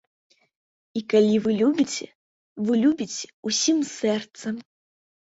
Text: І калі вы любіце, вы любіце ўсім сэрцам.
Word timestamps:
І 0.99 1.01
калі 1.13 1.35
вы 1.43 1.51
любіце, 1.59 2.07
вы 2.69 2.73
любіце 2.85 3.25
ўсім 3.49 3.77
сэрцам. 3.91 4.57